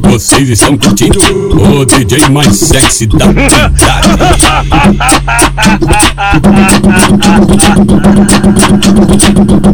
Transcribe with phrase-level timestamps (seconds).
[0.00, 3.74] Vocês estão curtindo o DJ mais sexy da cidade.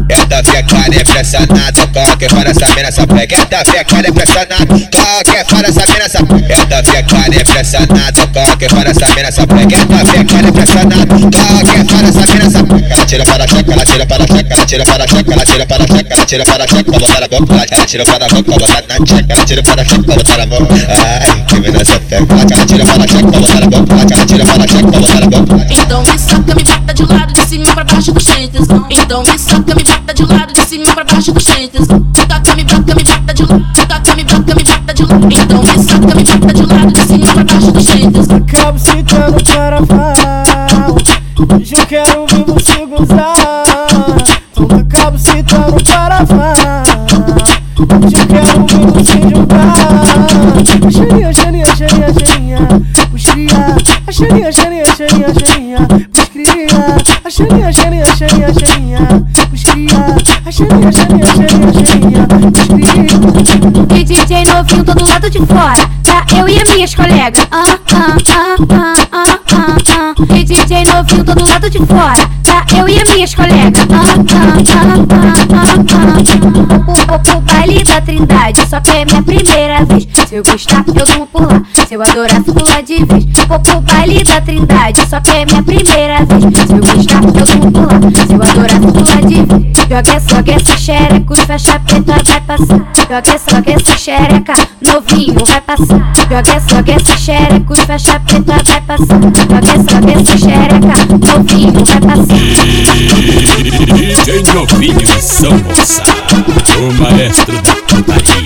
[0.09, 3.37] Esta fica impressionada com que fora essa mina essa pega.
[3.37, 6.53] Esta fica impressionada com que fora essa mina essa pega.
[6.53, 7.87] Esta fica impressionada
[8.33, 9.77] com que fora essa mina essa pega.
[9.77, 12.89] Esta fica impressionada com que fora essa mina essa pega.
[12.89, 15.18] Ela tira para a checa, ela tira para a checa, ela tira para a checa,
[15.33, 17.87] ela tira para a checa, ela tira para a checa, pra botar na boca, ela
[17.87, 20.37] tira para a boca, pra botar na checa, ela tira para a checa, pra botar
[20.39, 20.75] na boca.
[20.89, 22.27] Ai, que mina essa pega.
[22.35, 25.01] Ela tira para a checa, pra botar na boca, ela tira para a checa, pra
[25.01, 25.67] botar na boca.
[25.71, 28.87] Então me saca, me bota de lado, de cima pra baixo do cheio tesão.
[28.91, 32.07] Então me saca, me bota de lado, de cima pra baixo do cheio tesão.
[32.29, 35.29] Toca, me bota, me bota de lado, toca, me bota, me bota de lado.
[35.31, 38.37] Então me saca, me bota de lado, de cima pra baixo do cheio tesão.
[38.39, 40.89] Acabo citando para falar.
[41.57, 42.27] Hoje eu quero
[52.29, 52.69] xerinha, xerinha.
[53.15, 53.77] Os cria.
[54.07, 55.79] A xerinha, xerinha, xerinha, xerinha.
[56.15, 56.69] Os cria.
[57.25, 59.01] A xerinha, xerinha, xerinha, xerinha.
[59.53, 60.01] Os cria.
[60.45, 62.23] A xerinha, xerinha, xerinha, xerinha.
[62.59, 63.99] Os cria.
[63.99, 66.25] E DJ novinho todo lado de fora, tá?
[66.37, 67.47] Eu e as minhas colegas.
[67.51, 70.37] Ah, ah, ah, ah, ah, ah, ah.
[70.37, 72.65] E DJ novinho todo lado de fora, tá?
[72.77, 73.87] Eu e as minhas colegas.
[73.91, 74.05] Ah,
[74.35, 75.77] ah, ah, ah,
[76.99, 77.48] ah, ah.
[77.89, 80.07] Da trindade, só que é minha primeira vez.
[80.29, 81.63] Se eu gostar, eu vou pular.
[81.87, 83.25] Se eu adorar, pular de vez.
[83.49, 86.43] Vou pro baile da trindade, só que é minha primeira vez.
[86.43, 88.01] Se eu gostar, eu vou pular.
[88.27, 89.79] Se eu adorar, pular de vez.
[89.89, 92.93] Joga essa, joga essa xereca, os faixa preta vai passar.
[93.09, 94.53] Joga essa, joga essa xereca,
[94.83, 96.13] novinho vai passar.
[96.29, 99.19] Joga essa, joga essa xereca, os faixa preta vai passar.
[99.19, 100.95] Joga essa, joga essa xereca,
[101.27, 102.37] novinho vai passar.
[103.95, 108.39] DJ novinho São Gonçalo, o maestro da putaria.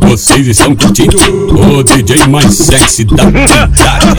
[0.00, 1.16] Vocês estão curtindo
[1.54, 4.10] o DJ mais sexy da cidade.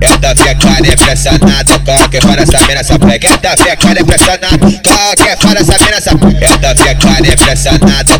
[0.00, 3.28] Esta fica impressionada com que fora essa mina essa pega.
[3.28, 6.44] Esta fica impressionada com que fora essa mina essa pega.
[6.44, 8.19] Esta fica impressionada com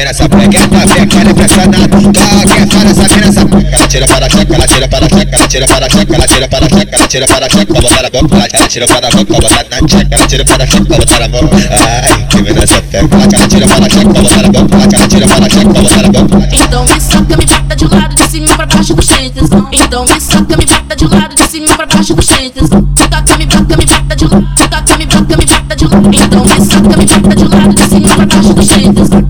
[0.00, 0.58] mina essa pega.
[0.58, 3.70] Esta fica impressionada com que fora essa mina essa pega.
[3.70, 6.14] Ela tira para a checa, ela tira para a checa, ela tira para a checa,
[6.14, 8.86] ela tira para a checa, ela tira para a checa, botar na boca, ela tira
[8.86, 11.56] para a boca, botar na checa, ela tira para a checa, botar na boca.
[11.70, 13.08] Ai, que mina essa pega.
[13.16, 16.08] Ela tira para a checa, botar na boca, ela tira para a checa, botar na
[16.08, 16.48] boca.
[16.52, 19.68] Então me saca, me bota de lado, de cima pra baixo do cheio tesão.
[19.72, 22.88] Então me saca, me bota de lado, de cima pra baixo do cheio tesão.
[23.10, 26.10] Toca, me bota, me bota de lado, toca, me bota, me bota de lado.
[26.12, 29.20] Então me saca, me bota de lado, de cima pra baixo do cheio tesão.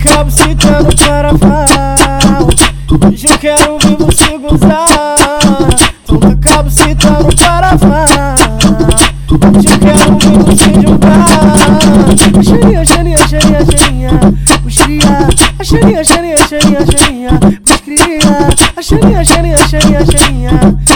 [0.80, 2.46] Para falar.
[3.06, 5.16] Hoje eu quero ver você gozar.
[6.04, 8.34] Então acabo citando para falar.
[9.28, 11.26] Hoje eu quero ver você jogar.
[12.42, 14.10] Xerinha, xerinha, xerinha, xerinha.
[14.64, 15.28] Os cria.
[15.58, 17.30] A xerinha, xerinha, xerinha, xerinha.
[17.66, 18.48] Os cria.
[18.76, 20.52] A xerinha, xerinha, xerinha, xerinha.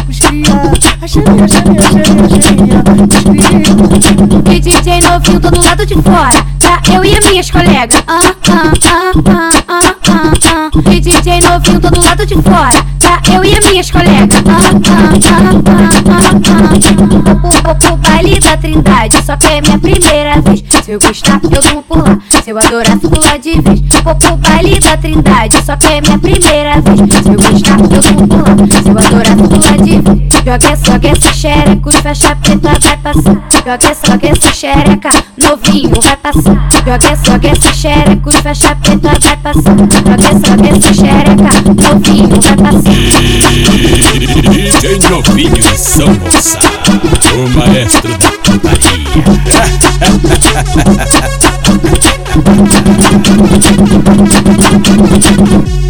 [0.08, 0.56] Os cria.
[1.02, 2.82] A xerinha, xerinha, xerinha, xerinha.
[3.12, 4.54] Os cria.
[4.54, 6.80] E DJ novinho todo lado de fora, tá?
[6.92, 8.02] Eu e as minhas colegas.
[8.06, 9.53] Ah, ah, ah, ah,
[11.34, 11.38] ah.
[11.38, 13.20] E novinho todo lado de fora, tá?
[13.32, 14.42] Eu e as minhas colegas.
[14.46, 17.74] Ah, ah, ah, ah, ah, ah.
[17.74, 20.62] Pro baile da trindade, só que é minha primeira vez.
[20.84, 22.18] Se eu gostar, eu vou pular.
[22.42, 23.80] Se eu adorar, pular de vez.
[23.80, 27.00] Pro baile da trindade, só que é minha primeira vez.
[27.00, 29.03] Se eu gostar, eu vou pular.
[30.44, 33.48] Joga essa, joga essa xereca, os faixa preta vai passar.
[33.64, 36.68] Joga essa, joga essa xereca, novinho vai passar.
[36.84, 39.74] Joga essa, joga essa xereca, os faixa preta vai passar.
[39.74, 41.48] Joga essa, joga essa xereca,
[41.80, 42.92] novinho vai passar.
[44.52, 46.68] DJ novinho de São Gonçalo,
[47.32, 49.24] o maestro da putaria.